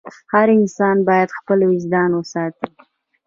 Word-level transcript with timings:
هر 0.33 0.47
انسان 0.59 0.97
باید 1.07 1.29
خپل 1.37 1.59
وجدان 1.69 2.11
وساتي. 2.15 2.65